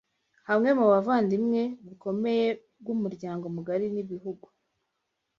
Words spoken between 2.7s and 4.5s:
bw’ umuryango mugari n’ibihugu